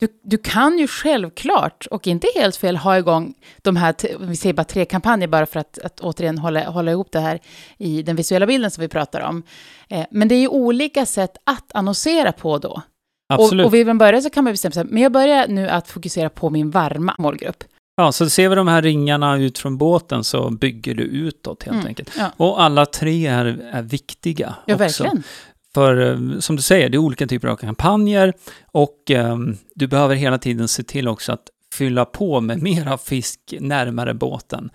Du, 0.00 0.08
du 0.22 0.38
kan 0.38 0.78
ju 0.78 0.86
självklart, 0.86 1.86
och 1.90 2.06
inte 2.06 2.26
helt 2.34 2.56
fel, 2.56 2.76
ha 2.76 2.98
igång 2.98 3.34
de 3.62 3.76
här, 3.76 3.94
vi 4.26 4.36
säger 4.36 4.52
bara 4.54 4.64
tre 4.64 4.84
kampanjer 4.84 5.28
bara 5.28 5.46
för 5.46 5.60
att, 5.60 5.78
att 5.78 6.00
återigen 6.00 6.38
hålla, 6.38 6.68
hålla 6.70 6.90
ihop 6.90 7.12
det 7.12 7.20
här 7.20 7.40
i 7.78 8.02
den 8.02 8.16
visuella 8.16 8.46
bilden 8.46 8.70
som 8.70 8.82
vi 8.82 8.88
pratar 8.88 9.20
om. 9.20 9.42
Eh, 9.88 10.06
men 10.10 10.28
det 10.28 10.34
är 10.34 10.40
ju 10.40 10.48
olika 10.48 11.06
sätt 11.06 11.36
att 11.44 11.72
annonsera 11.74 12.32
på 12.32 12.58
då. 12.58 12.82
Absolut. 13.28 13.64
Och, 13.64 13.68
och 13.68 13.74
vid 13.74 13.88
en 13.88 13.98
början 13.98 14.22
så 14.22 14.30
kan 14.30 14.44
man 14.44 14.52
bestämma 14.52 14.72
sig, 14.72 14.84
men 14.84 15.02
jag 15.02 15.12
börjar 15.12 15.48
nu 15.48 15.68
att 15.68 15.88
fokusera 15.88 16.30
på 16.30 16.50
min 16.50 16.70
varma 16.70 17.14
målgrupp. 17.18 17.64
Ja, 17.96 18.12
så 18.12 18.30
ser 18.30 18.48
vi 18.48 18.54
de 18.54 18.68
här 18.68 18.82
ringarna 18.82 19.36
ut 19.36 19.58
från 19.58 19.78
båten 19.78 20.24
så 20.24 20.50
bygger 20.50 20.94
du 20.94 21.02
utåt 21.02 21.62
helt 21.62 21.74
Mm, 21.74 21.86
enkelt. 21.86 22.10
Ja, 22.18 22.30
Och 22.36 22.62
alla 22.62 22.86
tre 22.86 23.26
är, 23.26 23.44
är 23.72 23.82
viktiga 23.82 24.54
ja 24.66 24.74
också. 24.74 25.02
verkligen. 25.02 25.22
För 25.74 26.10
eh, 26.12 26.38
som 26.38 26.56
du 26.56 26.62
säger, 26.62 26.88
det 26.88 26.96
är 26.96 26.98
olika 26.98 27.26
typer 27.26 27.48
av 27.48 27.56
kampanjer 27.56 28.32
och 28.72 29.10
eh, 29.10 29.36
du 29.74 29.86
behöver 29.86 30.14
hela 30.14 30.38
tiden 30.38 30.68
se 30.68 30.82
till 30.82 31.08
också 31.08 31.32
att 31.32 31.42
fylla 31.74 32.04
på 32.04 32.40
med 32.40 32.62
mera 32.62 32.98
fisk 32.98 33.40
närmare 33.60 34.14
båten. 34.14 34.70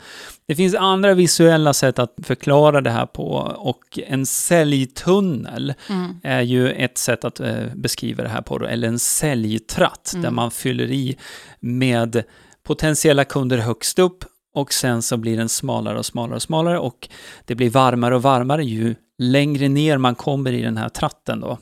Det 0.48 0.56
finns 0.56 0.76
andra 0.76 1.14
visuella 1.14 1.74
sätt 1.74 2.00
att 2.00 2.14
förklara 2.24 2.82
det 2.82 2.92
här 2.92 3.06
på 3.06 3.28
och 3.58 4.00
en 4.08 4.26
säljtunnel 4.26 5.74
Mm. 5.90 6.16
är 6.24 6.42
ju 6.42 6.72
ett 6.72 6.98
sätt 6.98 7.26
att 7.26 7.40
eh, 7.40 7.66
beskriva 7.76 8.24
det 8.24 8.30
här 8.30 8.42
på, 8.42 8.58
då, 8.58 8.66
eller 8.66 8.88
en 8.88 9.00
säljtratt 9.00 10.12
Mm. 10.14 10.24
där 10.24 10.32
man 10.32 10.52
fyller 10.52 10.92
i 10.92 11.18
med 11.60 12.24
potentiella 12.72 13.26
kunder 13.26 13.58
högst 13.58 14.00
upp 14.00 14.26
och 14.56 14.74
sen 14.74 15.02
så 15.02 15.18
blir 15.18 15.38
den 15.38 15.50
smalare 15.50 16.00
och 16.00 16.06
smalare 16.06 16.36
och 16.36 16.42
smalare 16.42 16.80
och 16.80 17.10
det 17.46 17.56
blir 17.56 17.70
varmare 17.70 18.16
och 18.16 18.22
varmare 18.22 18.64
ju 18.64 18.96
längre 19.18 19.70
ner 19.70 19.98
man 19.98 20.16
kommer 20.16 20.52
i 20.52 20.62
den 20.62 20.78
här 20.78 20.90
tratten 20.90 21.40
då. 21.40 21.58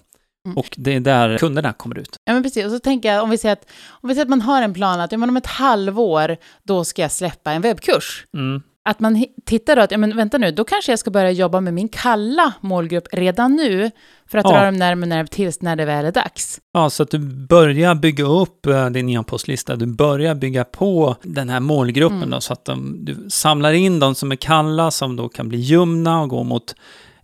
Mm. 0.46 0.58
Och 0.58 0.75
det 0.78 0.96
är 0.96 1.00
där 1.00 1.38
kunderna 1.38 1.74
kommer 1.74 1.98
ut. 2.00 2.16
Ja, 2.25 2.34
men 2.34 2.44
precis. 2.44 2.66
Och 2.66 2.72
så 2.72 2.80
tänker 2.80 3.13
jag, 3.13 3.24
om 3.24 3.30
vi 3.30 3.38
säger 3.38 3.54
att, 3.54 3.66
om 3.89 4.10
vi 4.10 4.16
säger 4.16 4.25
att 4.25 4.30
man 4.30 4.42
har 4.42 4.62
en 4.62 4.74
plan 4.74 5.00
att 5.00 5.12
ja, 5.12 5.18
men 5.18 5.30
om 5.30 5.38
ett 5.38 5.46
halvår, 5.46 6.38
då 6.63 6.86
ska 6.86 7.01
jag 7.01 7.12
släppa 7.12 7.51
en 7.51 7.62
webbkurs. 7.62 8.25
Mm. 8.34 8.62
Att 8.86 9.00
man 9.00 9.26
tittar 9.46 9.76
då 9.76 9.82
att, 9.82 9.92
ja 9.92 9.98
men 9.98 10.16
vänta 10.18 10.38
nu, 10.38 10.52
då 10.52 10.64
kanske 10.64 10.92
jag 10.92 11.00
ska 11.00 11.12
börja 11.12 11.32
jobba 11.32 11.62
med 11.62 11.74
min 11.74 11.90
kalla 11.90 12.54
målgrupp 12.62 13.08
redan 13.12 13.56
nu, 13.56 13.92
för 14.32 14.38
att 14.38 14.46
Ja. 14.46 14.52
dra 14.58 14.66
dem 14.66 14.78
närmare 14.78 15.10
närmare 15.10 15.28
tills 15.28 15.62
när 15.62 15.76
det 15.76 15.86
väl 15.86 16.06
är 16.06 16.12
dags. 16.12 16.60
Ja, 16.74 16.90
så 16.90 17.04
att 17.04 17.12
du 17.12 17.20
börjar 17.48 17.96
bygga 17.96 18.24
upp 18.26 18.66
eh, 18.66 18.90
din 18.90 19.10
e-postlista, 19.10 19.76
du 19.76 19.86
börjar 19.86 20.36
bygga 20.36 20.64
på 20.64 21.16
den 21.24 21.50
här 21.50 21.60
målgruppen 21.60 22.18
Mm. 22.18 22.30
då, 22.30 22.42
så 22.42 22.54
att 22.54 22.66
de, 22.66 23.06
du 23.06 23.26
samlar 23.30 23.74
in 23.74 24.00
de 24.00 24.16
som 24.16 24.32
är 24.32 24.36
kalla, 24.36 24.92
som 24.92 25.16
då 25.16 25.30
kan 25.30 25.50
bli 25.50 25.58
ljumna 25.58 26.22
och 26.22 26.30
gå 26.30 26.44
mot 26.44 26.76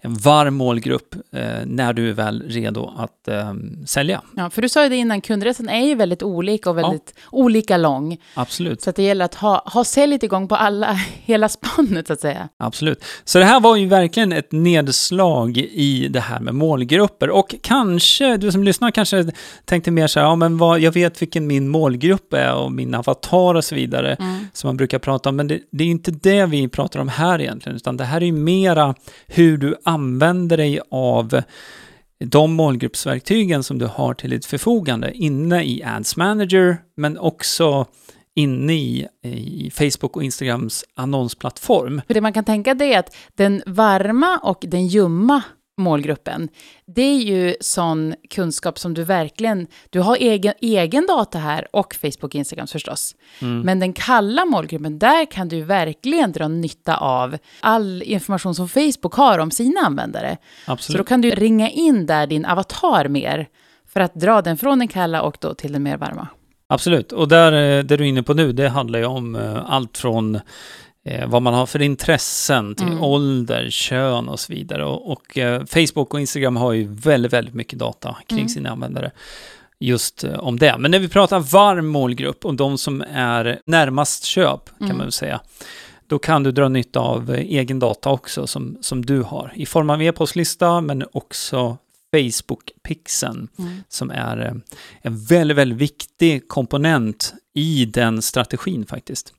en 0.06 0.14
varm 0.14 0.56
målgrupp 0.56 1.16
eh, 1.32 1.42
när 1.66 1.94
du 1.94 2.10
är 2.10 2.14
väl 2.14 2.44
redo 2.48 2.94
att 2.98 3.28
eh, 3.28 3.54
sälja. 3.86 4.22
Ja, 4.36 4.50
för 4.50 4.62
du 4.62 4.70
sa 4.70 4.84
ju 4.84 4.90
det 4.90 4.96
innan, 4.96 5.22
kundresan 5.22 5.70
är 5.70 5.86
ju 5.86 5.96
väldigt 5.96 6.24
olika 6.24 6.70
och 6.70 6.78
väldigt 6.78 7.14
olika 7.32 7.78
lång. 7.78 8.18
Absolut. 8.34 8.82
Så 8.82 8.92
det 8.92 9.04
gäller 9.04 9.26
att 9.26 9.36
ha, 9.36 9.64
ha 9.66 9.84
säljet 9.84 10.24
igång 10.24 10.48
på 10.48 10.56
alla, 10.56 10.94
hela 11.24 11.50
spannet 11.50 12.08
så 12.08 12.14
att 12.14 12.22
säga. 12.22 12.50
Absolut. 12.58 13.04
Så 13.24 13.40
det 13.40 13.46
här 13.46 13.60
var 13.60 13.76
ju 13.76 13.88
verkligen 13.88 14.32
ett 14.32 14.52
nedslag 14.52 15.58
i 15.58 16.08
det 16.08 16.20
här 16.20 16.40
med 16.40 16.56
målgrupper. 16.56 17.30
Och 17.30 17.56
kanske, 17.62 18.38
du 18.38 18.52
som 18.52 18.64
lyssnar 18.64 18.92
kanske 18.92 19.26
tänkte 19.66 19.92
mer 19.92 20.08
så 20.08 20.20
här, 20.20 20.28
ja 20.28 20.36
men 20.36 20.58
vad, 20.58 20.80
jag 20.80 20.92
vet 20.92 21.22
vilken 21.22 21.48
min 21.48 21.70
målgrupp 21.70 22.34
är 22.34 22.54
och 22.56 22.72
min 22.72 22.96
avatar 22.96 23.56
och 23.56 23.64
så 23.66 23.76
vidare, 23.76 24.16
Mm. 24.20 24.48
som 24.54 24.68
man 24.68 24.78
brukar 24.78 25.00
prata 25.00 25.30
om. 25.30 25.36
Men 25.36 25.48
det, 25.48 25.60
det 25.72 25.84
är 25.84 25.88
inte 25.88 26.12
det 26.12 26.46
vi 26.46 26.68
pratar 26.68 27.00
om 27.00 27.08
här 27.10 27.42
egentligen, 27.42 27.76
utan 27.76 27.98
det 27.98 28.04
här 28.04 28.22
är 28.22 28.26
ju 28.26 28.32
mera 28.32 28.96
hur 29.28 29.58
du 29.58 29.76
använder 29.96 30.58
dig 30.58 30.80
av 30.92 31.42
de 32.20 32.54
målgruppsverktygen 32.54 33.64
som 33.64 33.80
du 33.80 33.86
har 33.86 34.14
till 34.14 34.30
ditt 34.30 34.46
förfogande 34.46 35.12
inne 35.14 35.64
i 35.64 35.84
Ads 35.84 36.18
Manager, 36.18 36.78
men 36.98 37.18
också 37.18 37.86
inne 38.36 38.74
i, 38.74 39.08
i 39.24 39.72
Facebook 39.74 40.16
och 40.16 40.24
Instagrams 40.24 40.86
annonsplattform. 40.96 42.02
För 42.08 42.14
det 42.14 42.22
man 42.22 42.34
kan 42.34 42.44
tänka 42.44 42.74
det 42.74 42.94
är 42.94 43.00
att 43.00 43.16
den 43.36 43.62
varma 43.66 44.40
och 44.44 44.66
den 44.68 44.88
ljumma 44.88 45.44
målgruppen, 45.78 46.50
det 46.86 47.02
är 47.02 47.18
ju 47.18 47.56
sån 47.62 48.16
kunskap 48.30 48.80
som 48.80 48.94
du 48.94 49.04
verkligen, 49.04 49.68
du 49.90 50.00
har 50.00 50.16
egen, 50.16 50.54
egen 50.62 51.06
data 51.08 51.38
här 51.38 51.68
och 51.72 51.96
Facebook 51.96 52.24
och 52.24 52.36
Instagram 52.36 52.68
förstås. 52.68 53.16
Mm. 53.42 53.62
Men 53.62 53.80
den 53.80 53.94
kalla 53.94 54.46
målgruppen, 54.46 55.00
där 55.00 55.32
kan 55.32 55.48
du 55.48 55.62
verkligen 55.62 56.32
dra 56.32 56.48
nytta 56.48 56.98
av 56.98 57.38
all 57.60 58.04
information 58.06 58.56
som 58.56 58.70
Facebook 58.70 59.14
har 59.14 59.40
om 59.40 59.52
sina 59.52 59.82
användare. 59.82 60.38
Så 60.66 60.72
Absolut. 60.72 60.98
då 60.98 61.04
kan 61.04 61.22
du 61.22 61.30
ringa 61.30 61.70
in 61.70 62.06
där 62.06 62.28
din 62.28 62.46
avatar 62.46 63.08
mer 63.08 63.48
för 63.88 64.00
att 64.00 64.16
dra 64.16 64.42
den 64.42 64.58
från 64.58 64.80
den 64.80 64.88
kalla 64.88 65.22
och 65.22 65.38
då 65.40 65.54
till 65.54 65.74
den 65.74 65.84
mer 65.84 65.98
varma. 65.98 66.28
Absolut. 66.68 67.12
Och 67.12 67.28
där, 67.28 67.52
eh, 67.52 67.84
det 67.84 67.98
du 67.98 68.04
är 68.04 68.08
inne 68.08 68.24
på 68.24 68.34
nu, 68.34 68.52
det 68.52 68.70
handlar 68.70 69.00
ju 69.00 69.06
om 69.06 69.36
eh, 69.36 69.72
allt 69.72 69.98
från 69.98 70.40
eh, 71.06 71.28
vad 71.30 71.42
man 71.42 71.54
har 71.54 71.66
för 71.66 71.82
intressen 71.82 72.76
till 72.76 72.88
Mm. 72.88 73.04
ålder, 73.04 73.70
kön 73.70 74.30
och 74.30 74.40
så 74.40 74.54
vidare. 74.54 74.86
Och, 74.86 75.12
och 75.12 75.38
eh, 75.38 75.66
Facebook 75.66 76.14
och 76.14 76.20
Instagram 76.20 76.56
har 76.56 76.74
ju 76.74 76.88
väldigt, 76.94 77.34
väldigt 77.34 77.54
mycket 77.54 77.80
data 77.80 78.16
kring 78.28 78.40
Mm. 78.40 78.50
sina 78.50 78.70
användare 78.70 79.12
just 79.80 80.24
eh, 80.24 80.40
om 80.40 80.60
det. 80.60 80.76
Men 80.78 80.92
när 80.92 81.00
vi 81.00 81.08
pratar 81.08 81.40
varm 81.40 81.88
målgrupp 81.88 82.46
och 82.46 82.56
de 82.56 82.78
som 82.78 83.02
är 83.14 83.60
närmast 83.66 84.24
köp, 84.24 84.66
kan 84.78 84.86
Mm. 84.86 84.98
man 84.98 85.06
väl 85.06 85.12
säga, 85.12 85.42
då 86.08 86.20
kan 86.20 86.44
du 86.44 86.52
dra 86.52 86.70
nytta 86.70 87.00
av 87.00 87.32
eh, 87.34 87.40
egen 87.40 87.80
data 87.80 88.10
också 88.10 88.48
som, 88.48 88.78
som 88.82 89.06
du 89.06 89.22
har 89.22 89.52
i 89.56 89.66
form 89.66 89.90
av 89.90 90.02
e-postlista 90.02 90.82
men 90.82 91.04
också 91.12 91.78
Facebook-pixeln 92.16 93.48
Mm. 93.60 93.84
som 93.90 94.12
är 94.12 94.46
eh, 94.46 94.54
en 95.02 95.26
väldigt, 95.26 95.58
väldigt 95.58 95.78
viktig 95.78 96.48
komponent 96.48 97.34
i 97.54 97.86
den 97.86 98.22
strategin 98.22 98.86
faktiskt. 98.86 99.34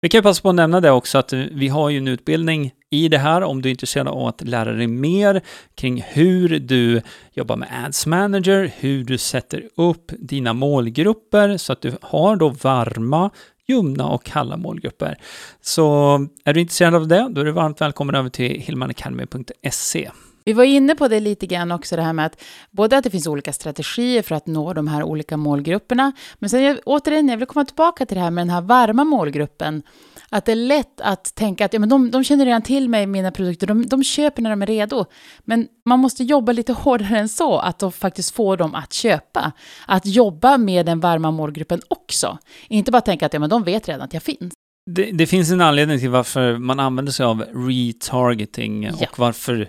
Vi 0.00 0.08
kan 0.08 0.18
ju 0.18 0.22
passa 0.22 0.42
på 0.42 0.48
att 0.48 0.54
nämna 0.54 0.80
det 0.80 0.90
också 0.90 1.18
att 1.18 1.32
vi 1.32 1.68
har 1.68 1.90
ju 1.90 1.98
en 1.98 2.08
utbildning 2.08 2.72
i 2.90 3.08
det 3.08 3.18
här 3.18 3.42
om 3.42 3.62
du 3.62 3.68
är 3.68 3.70
intresserad 3.70 4.08
av 4.08 4.26
att 4.26 4.40
lära 4.40 4.72
dig 4.72 4.86
mer 4.86 5.42
kring 5.74 6.04
hur 6.08 6.58
du 6.58 7.00
jobbar 7.32 7.56
med 7.56 7.68
Ads 7.86 8.06
Manager, 8.06 8.72
hur 8.78 9.04
du 9.04 9.18
sätter 9.18 9.62
upp 9.76 10.12
dina 10.18 10.52
målgrupper 10.52 11.56
så 11.56 11.72
att 11.72 11.80
du 11.80 11.96
har 12.02 12.36
då 12.36 12.48
varma, 12.48 13.30
ljumna 13.68 14.06
och 14.08 14.24
kalla 14.24 14.56
målgrupper. 14.56 15.18
Så 15.60 16.14
är 16.44 16.54
du 16.54 16.60
intresserad 16.60 16.94
av 16.94 17.08
det, 17.08 17.28
då 17.30 17.40
är 17.40 17.44
du 17.44 17.52
varmt 17.52 17.80
välkommen 17.80 18.14
över 18.14 18.30
till 18.30 18.60
hilmanacademy.se. 18.60 20.10
Vi 20.48 20.54
var 20.54 20.64
inne 20.64 20.94
på 20.94 21.08
det 21.08 21.20
lite 21.20 21.46
grann 21.46 21.72
också, 21.72 21.96
det 21.96 22.02
här 22.02 22.12
med 22.12 22.26
att 22.26 22.42
både 22.70 22.96
att 22.96 23.04
det 23.04 23.10
finns 23.10 23.26
olika 23.26 23.52
strategier 23.52 24.22
för 24.22 24.34
att 24.34 24.46
nå 24.46 24.72
de 24.72 24.88
här 24.88 25.02
olika 25.02 25.36
målgrupperna, 25.36 26.12
men 26.38 26.50
sen 26.50 26.62
jag, 26.62 26.78
återigen, 26.84 27.28
jag 27.28 27.36
vill 27.36 27.46
komma 27.46 27.64
tillbaka 27.64 28.06
till 28.06 28.16
det 28.16 28.22
här 28.22 28.30
med 28.30 28.42
den 28.42 28.50
här 28.50 28.60
varma 28.60 29.04
målgruppen. 29.04 29.82
Att 30.30 30.44
det 30.44 30.52
är 30.52 30.56
lätt 30.56 31.00
att 31.00 31.34
tänka 31.34 31.64
att 31.64 31.72
ja, 31.72 31.78
men 31.78 31.88
de, 31.88 32.10
de 32.10 32.24
känner 32.24 32.44
redan 32.44 32.62
till 32.62 32.88
mig, 32.88 33.06
mina 33.06 33.30
produkter, 33.30 33.66
de, 33.66 33.86
de 33.86 34.04
köper 34.04 34.42
när 34.42 34.50
de 34.50 34.62
är 34.62 34.66
redo. 34.66 35.04
Men 35.40 35.68
man 35.84 35.98
måste 35.98 36.24
jobba 36.24 36.52
lite 36.52 36.72
hårdare 36.82 37.18
än 37.18 37.28
så, 37.28 37.58
att 37.58 37.78
de 37.78 37.92
faktiskt 37.92 38.34
får 38.34 38.56
dem 38.56 38.74
att 38.74 38.92
köpa. 38.92 39.52
Att 39.86 40.06
jobba 40.06 40.58
med 40.58 40.86
den 40.86 41.00
varma 41.00 41.30
målgruppen 41.30 41.80
också. 41.88 42.38
Inte 42.68 42.90
bara 42.90 43.02
tänka 43.02 43.26
att 43.26 43.32
ja, 43.32 43.40
men 43.40 43.50
de 43.50 43.64
vet 43.64 43.88
redan 43.88 44.02
att 44.02 44.14
jag 44.14 44.22
finns. 44.22 44.52
Det, 44.90 45.10
det 45.12 45.26
finns 45.26 45.50
en 45.50 45.60
anledning 45.60 45.98
till 45.98 46.10
varför 46.10 46.58
man 46.58 46.80
använder 46.80 47.12
sig 47.12 47.26
av 47.26 47.44
retargeting 47.54 48.84
Ja. 48.84 48.92
och 49.10 49.18
varför 49.18 49.68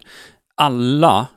alla 0.60 1.28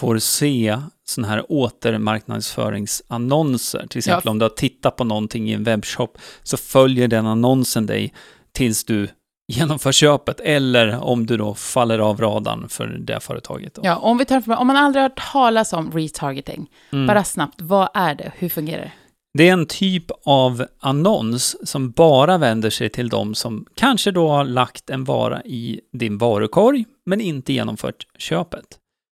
får 0.00 0.18
se 0.18 0.78
sådana 1.08 1.32
här 1.32 1.44
återmarknadsföringsannonser. 1.52 3.86
Till 3.90 3.98
exempel 3.98 4.22
Ja. 4.24 4.30
om 4.30 4.38
du 4.38 4.44
har 4.44 4.50
tittat 4.50 4.96
på 4.96 5.04
någonting 5.04 5.50
i 5.50 5.52
en 5.52 5.64
webbshop 5.64 6.18
så 6.42 6.56
följer 6.56 7.08
den 7.08 7.26
annonsen 7.26 7.86
dig 7.86 8.14
tills 8.52 8.84
du 8.84 9.08
genomför 9.52 9.92
köpet 9.92 10.40
eller 10.40 11.04
om 11.04 11.26
du 11.26 11.36
då 11.36 11.54
faller 11.54 11.98
av 11.98 12.20
radarn 12.20 12.68
för 12.68 12.86
det 12.86 13.20
företaget. 13.20 13.74
Då. 13.74 13.80
Ja, 13.84 13.96
om, 13.96 14.18
vi 14.18 14.24
tar, 14.24 14.58
om 14.60 14.66
man 14.66 14.76
aldrig 14.76 15.02
har 15.02 15.08
hört 15.08 15.32
talas 15.32 15.72
om 15.72 15.92
retargeting, 15.92 16.70
Mm. 16.92 17.06
bara 17.06 17.24
snabbt, 17.24 17.60
vad 17.60 17.88
är 17.94 18.14
det? 18.14 18.32
Hur 18.36 18.48
fungerar 18.48 18.82
det? 18.82 18.92
Det 19.36 19.48
är 19.48 19.52
en 19.52 19.66
typ 19.66 20.04
av 20.24 20.66
annons 20.78 21.68
som 21.70 21.90
bara 21.90 22.38
vänder 22.38 22.70
sig 22.70 22.88
till 22.88 23.08
de 23.08 23.34
som 23.34 23.66
kanske 23.74 24.10
då 24.10 24.28
har 24.28 24.44
lagt 24.44 24.90
en 24.90 25.04
vara 25.04 25.42
i 25.42 25.80
din 25.92 26.18
varukorg, 26.18 26.84
men 27.06 27.20
inte 27.20 27.52
genomfört 27.52 28.06
köpet. 28.18 28.64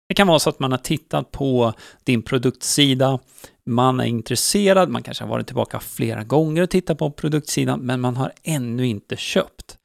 Det 0.07 0.15
kan 0.15 0.27
vara 0.27 0.39
så 0.39 0.49
att 0.49 0.59
man 0.59 0.71
har 0.71 0.77
tittat 0.77 1.31
på 1.31 1.73
din 2.03 2.21
produktsida, 2.21 3.19
man 3.65 3.99
är 3.99 4.05
intresserad, 4.05 4.89
man 4.89 5.03
kanske 5.03 5.23
har 5.23 5.29
varit 5.29 5.47
tillbaka 5.47 5.79
flera 5.79 6.23
gånger 6.23 6.61
och 6.61 6.69
tittat 6.69 6.97
på 6.97 7.11
produktsidan, 7.11 7.79
men 7.79 8.01
man 8.01 8.15
har 8.15 8.31
ännu 8.43 8.87
inte 8.87 9.15
köpt. 9.15 9.77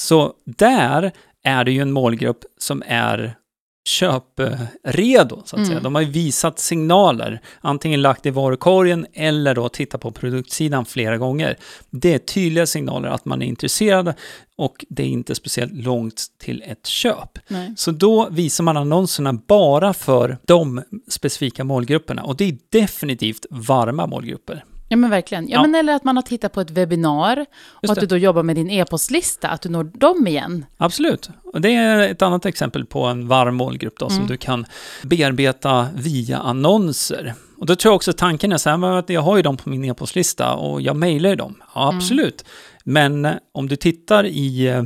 Så 0.00 0.34
där 0.44 1.12
är 1.44 1.64
det 1.64 1.72
ju 1.72 1.80
en 1.80 1.92
målgrupp 1.92 2.44
som 2.58 2.82
är 2.86 3.36
köpredo, 3.84 5.42
så 5.44 5.56
att 5.56 5.58
Mm. 5.58 5.66
säga. 5.66 5.80
De 5.80 5.94
har 5.94 6.02
ju 6.02 6.10
visat 6.10 6.58
signaler, 6.58 7.40
antingen 7.60 8.02
lagt 8.02 8.26
i 8.26 8.30
varukorgen 8.30 9.06
eller 9.12 9.54
då 9.54 9.68
tittat 9.68 10.00
på 10.00 10.10
produktsidan 10.10 10.84
flera 10.84 11.18
gånger. 11.18 11.56
Det 11.90 12.14
är 12.14 12.18
tydliga 12.18 12.66
signaler 12.66 13.08
att 13.08 13.24
man 13.24 13.42
är 13.42 13.46
intresserad 13.46 14.14
och 14.56 14.84
det 14.88 15.02
är 15.02 15.06
inte 15.06 15.34
speciellt 15.34 15.72
långt 15.72 16.26
till 16.38 16.62
ett 16.66 16.86
köp. 16.86 17.38
Nej. 17.48 17.72
Så 17.76 17.90
då 17.90 18.28
visar 18.30 18.64
man 18.64 18.76
annonserna 18.76 19.32
bara 19.32 19.94
för 19.94 20.38
de 20.46 20.82
specifika 21.08 21.64
målgrupperna 21.64 22.22
och 22.22 22.36
det 22.36 22.44
är 22.44 22.56
definitivt 22.70 23.46
varma 23.50 24.06
målgrupper. 24.06 24.64
Ja, 24.92 24.96
men 24.96 25.10
verkligen. 25.10 25.48
Ja, 25.48 25.56
Ja. 25.56 25.62
Men 25.62 25.74
eller 25.74 25.92
att 25.94 26.04
man 26.04 26.16
har 26.16 26.22
tittat 26.22 26.52
på 26.52 26.60
ett 26.60 26.70
webbinar 26.70 27.46
och 27.64 27.90
att 27.90 28.00
du 28.00 28.06
då 28.06 28.16
jobbar 28.16 28.42
med 28.42 28.56
din 28.56 28.70
e-postlista, 28.70 29.48
att 29.48 29.62
du 29.62 29.68
når 29.68 29.84
dem 29.84 30.26
igen. 30.26 30.64
Absolut. 30.76 31.30
Och 31.52 31.60
det 31.60 31.74
är 31.74 31.98
ett 32.10 32.22
annat 32.22 32.46
exempel 32.46 32.84
på 32.84 33.04
en 33.04 33.28
varm 33.28 33.54
målgrupp 33.54 33.98
då, 33.98 34.08
som 34.08 34.16
Mm. 34.16 34.28
du 34.28 34.36
kan 34.36 34.66
bearbeta 35.02 35.86
via 35.94 36.38
annonser. 36.38 37.34
Och 37.58 37.66
då 37.66 37.76
tror 37.76 37.90
jag 37.90 37.96
också 37.96 38.12
tanken 38.12 38.52
är 38.52 38.56
så 38.58 38.70
här, 38.70 38.76
men 38.76 38.92
att 38.92 39.08
jag 39.10 39.20
har 39.20 39.36
ju 39.36 39.42
dem 39.42 39.56
på 39.56 39.68
min 39.68 39.84
e-postlista 39.84 40.54
och 40.54 40.80
jag 40.82 40.96
mejlar 40.96 41.30
ju 41.30 41.36
dem. 41.36 41.54
Ja, 41.74 41.82
Mm. 41.88 41.96
absolut. 41.96 42.44
Men 42.84 43.24
eh, 43.24 43.32
om 43.52 43.68
du 43.68 43.76
tittar 43.76 44.24
i 44.26 44.66
eh, 44.68 44.82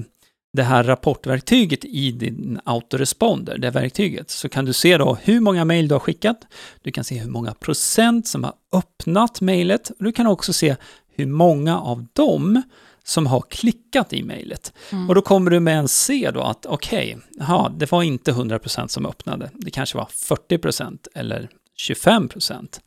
det 0.56 0.62
här 0.62 0.84
rapportverktyget 0.84 1.84
i 1.84 2.10
din 2.10 2.60
autoresponder, 2.64 3.58
det 3.58 3.70
verktyget, 3.70 4.30
så 4.30 4.48
kan 4.48 4.64
du 4.64 4.72
se 4.72 4.98
då 4.98 5.18
hur 5.22 5.40
många 5.40 5.64
mejl 5.64 5.88
du 5.88 5.94
har 5.94 6.00
skickat. 6.00 6.40
Du 6.82 6.90
kan 6.90 7.04
se 7.04 7.18
hur 7.18 7.30
många 7.30 7.54
procent 7.54 8.28
som 8.28 8.44
har 8.44 8.52
öppnat 8.72 9.40
mejlet. 9.40 9.90
Och 9.90 10.04
du 10.04 10.12
kan 10.12 10.26
också 10.26 10.52
se 10.52 10.76
hur 11.14 11.26
många 11.26 11.80
av 11.80 12.06
dem 12.12 12.62
som 13.04 13.26
har 13.26 13.40
klickat 13.40 14.12
i 14.12 14.22
mejlet. 14.22 14.72
Mm. 14.92 15.08
Och 15.08 15.14
då 15.14 15.22
kommer 15.22 15.50
du 15.50 15.60
med 15.60 15.78
en 15.78 15.88
C 15.88 16.30
då 16.34 16.40
att 16.40 16.66
okej, 16.66 17.18
okay, 17.40 17.78
det 17.78 17.92
var 17.92 18.02
inte 18.02 18.32
100% 18.32 18.88
som 18.88 19.06
öppnade. 19.06 19.50
Det 19.54 19.70
kanske 19.70 19.98
var 19.98 20.08
40% 20.12 20.98
eller 21.14 21.48
25% 21.88 22.80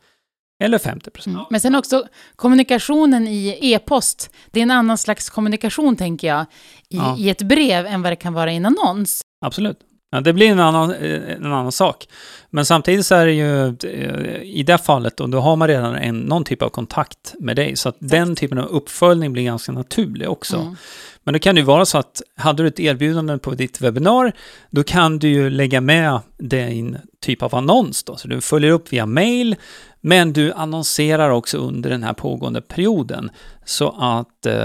eller 0.60 0.78
50%. 0.78 1.28
Mm. 1.28 1.42
Men 1.50 1.60
sen 1.62 1.76
också 1.76 2.04
kommunikationen 2.36 3.28
i 3.28 3.58
e-post. 3.62 4.30
Det 4.52 4.60
är 4.60 4.64
en 4.64 4.72
annan 4.72 4.98
slags 4.98 5.30
kommunikation, 5.30 5.96
tänker 5.96 6.28
jag, 6.28 6.42
i, 6.90 6.98
Ja. 6.98 7.18
i 7.18 7.30
ett 7.30 7.42
brev 7.42 7.86
än 7.86 8.02
vad 8.02 8.12
det 8.12 8.16
kan 8.16 8.34
vara 8.34 8.52
i 8.52 8.56
en 8.56 8.66
annons. 8.66 9.22
Absolut. 9.46 9.80
Ja, 10.12 10.22
det 10.22 10.34
blir 10.34 10.48
en 10.48 10.60
annan, 10.60 10.92
eh, 10.94 11.32
en 11.32 11.46
annan 11.46 11.72
sak. 11.72 12.08
Men 12.50 12.66
samtidigt 12.66 13.06
så 13.06 13.16
är 13.16 13.26
det 13.26 13.34
ju 13.34 13.68
eh, 13.68 14.42
i 14.42 14.64
det 14.64 14.78
fallet, 14.78 15.20
och 15.20 15.30
då 15.30 15.40
har 15.40 15.56
man 15.56 15.68
redan 15.68 15.96
en, 15.96 16.20
någon 16.20 16.44
typ 16.44 16.62
av 16.62 16.70
kontakt 16.70 17.34
med 17.40 17.56
dig, 17.56 17.76
så 17.76 17.90
att 17.90 17.96
den 18.00 18.36
typen 18.36 18.58
av 18.58 18.66
uppföljning 18.66 19.34
blir 19.34 19.44
ganska 19.44 19.72
naturlig 19.72 20.30
också. 20.30 20.58
Mm. 20.58 20.76
Men 21.24 21.34
det 21.34 21.40
kan 21.40 21.56
ju 21.56 21.62
vara 21.62 21.86
så 21.86 21.98
att 21.98 22.22
hade 22.36 22.64
du 22.64 22.68
ett 22.68 22.80
erbjudande 22.80 23.38
på 23.38 23.52
ditt 23.52 23.82
webbinar, 23.82 24.34
då 24.70 24.84
kan 24.84 25.20
du 25.20 25.30
ju 25.30 25.50
lägga 25.50 25.82
med 25.82 26.20
det 26.38 26.68
i 26.70 26.80
en 26.80 26.98
typ 27.22 27.44
av 27.44 27.56
annons 27.56 28.04
då. 28.04 28.16
Så 28.16 28.28
du 28.28 28.42
följer 28.42 28.72
upp 28.72 28.94
via 28.94 29.06
mail, 29.06 29.56
men 30.02 30.34
du 30.34 30.54
annonserar 30.54 31.30
också 31.30 31.58
under 31.58 31.90
den 31.90 32.04
här 32.04 32.14
pågående 32.14 32.62
perioden. 32.62 33.30
Så 33.70 33.90
att 34.00 34.46
eh, 34.46 34.54
du 34.54 34.58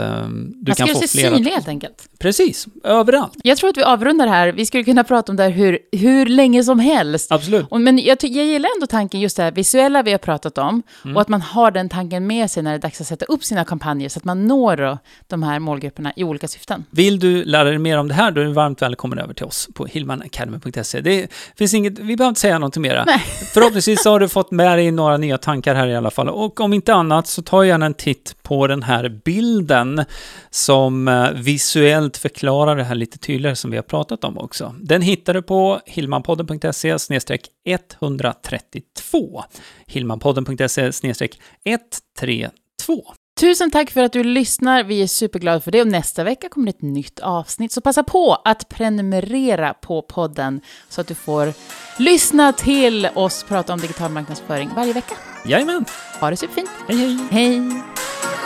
Man 0.66 0.75
kan 0.76 0.87
ska 0.87 0.87
få 0.87 1.00
se 1.00 1.08
flera... 1.08 1.34
synlig 1.37 1.50
helt 1.50 1.68
enkelt. 1.68 2.08
Precis, 2.18 2.66
överallt. 2.84 3.32
Jag 3.42 3.58
tror 3.58 3.70
att 3.70 3.76
vi 3.76 3.82
avrundar 3.82 4.26
här. 4.26 4.52
Vi 4.52 4.66
skulle 4.66 4.84
kunna 4.84 5.04
prata 5.04 5.32
om 5.32 5.37
det 5.37 5.42
här 5.42 5.50
hur, 5.50 5.78
hur 5.92 6.26
länge 6.26 6.64
som 6.64 6.78
helst. 6.78 7.32
Absolut. 7.32 7.66
Och, 7.70 7.80
men 7.80 7.99
jag, 7.99 8.18
jag 8.23 8.44
gillar 8.46 8.70
ändå 8.76 8.87
tanken, 8.87 9.20
just 9.20 9.37
det 9.37 9.42
här 9.42 9.52
visuella 9.52 10.02
vi 10.02 10.11
har 10.11 10.18
pratat 10.18 10.58
om, 10.58 10.82
Mm. 11.04 11.16
och 11.16 11.23
att 11.23 11.28
man 11.28 11.40
har 11.42 11.70
den 11.70 11.88
tanken 11.88 12.26
med 12.26 12.50
sig 12.50 12.62
när 12.62 12.70
det 12.70 12.76
är 12.76 12.80
dags 12.80 13.00
att 13.00 13.06
sätta 13.06 13.25
upp 13.25 13.44
sina 13.44 13.64
kampanjer, 13.64 14.08
så 14.08 14.18
att 14.18 14.25
man 14.25 14.46
når 14.46 14.76
då, 14.76 14.99
de 15.26 15.42
här 15.42 15.58
målgrupperna 15.58 16.12
i 16.16 16.25
olika 16.25 16.49
syften. 16.49 16.84
Vill 16.90 17.18
du 17.18 17.44
lära 17.44 17.64
dig 17.64 17.78
mer 17.78 17.99
om 17.99 18.08
det 18.08 18.14
här, 18.14 18.30
då 18.30 18.40
är 18.40 18.44
du 18.44 18.52
varmt 18.52 18.82
välkommen 18.82 19.18
över 19.18 19.34
till 19.34 19.44
oss 19.46 19.68
på 19.75 19.87
hillmanacademy.se. 19.87 21.00
Det 21.00 21.26
finns 21.58 21.75
inget, 21.75 21.99
vi 21.99 22.16
behöver 22.16 22.28
inte 22.28 22.40
säga 22.40 22.58
något 22.58 22.76
mera. 22.76 23.04
Nej. 23.04 23.18
Förhoppningsvis 23.54 24.04
har 24.04 24.20
du 24.20 24.28
fått 24.28 24.50
med 24.50 24.78
dig 24.78 24.90
några 24.90 25.16
nya 25.16 25.38
tankar 25.38 25.75
här 25.75 25.87
i 25.87 25.96
alla 25.96 26.11
fall. 26.11 26.28
Och 26.28 26.61
om 26.61 26.73
inte 26.73 26.94
annat 26.94 27.26
så 27.26 27.42
ta 27.42 27.64
gärna 27.66 27.87
en 27.87 27.94
titt 27.94 28.37
på 28.42 28.66
den 28.66 28.82
här 28.82 28.93
bilden 29.24 30.04
som 30.50 31.08
eh, 31.08 31.30
visuellt 31.30 32.16
förklarar 32.16 32.76
det 32.76 32.84
här 32.84 32.94
lite 32.94 33.18
tydligare 33.18 33.56
som 33.56 33.70
vi 33.70 33.76
har 33.76 33.82
pratat 33.82 34.24
om 34.24 34.38
också. 34.38 34.74
Den 34.80 35.02
hittar 35.02 35.34
du 35.34 35.42
på 35.42 35.80
hillmanpodden.se 35.86 36.96
132. 38.00 39.44
hillmanpodden.se 39.86 40.90
132. 41.64 43.04
Tusen 43.40 43.70
tack 43.70 43.90
för 43.90 44.02
att 44.02 44.12
du 44.12 44.24
lyssnar. 44.24 44.84
Vi 44.84 45.02
är 45.02 45.06
superglada 45.06 45.60
för 45.60 45.70
det. 45.70 45.80
Och 45.80 45.88
nästa 45.88 46.24
vecka 46.24 46.48
kommer 46.48 46.66
det 46.66 46.70
ett 46.70 46.82
nytt 46.82 47.20
avsnitt. 47.20 47.72
Så 47.72 47.80
passa 47.80 48.02
på 48.02 48.34
att 48.44 48.68
prenumerera 48.68 49.74
på 49.74 50.02
podden 50.02 50.60
så 50.88 51.00
att 51.00 51.06
du 51.06 51.14
får 51.14 51.52
lyssna 51.98 52.52
till 52.52 53.08
oss 53.14 53.44
prata 53.48 53.72
om 53.72 53.80
digital 53.80 54.10
marknadsföring 54.10 54.70
varje 54.76 54.92
vecka. 54.92 55.14
Jajamän, 55.46 55.84
Ha 56.20 56.30
det 56.30 56.36
superfint. 56.36 56.70
hej 56.88 56.96
hej! 56.96 57.18
Hej! 57.30 57.93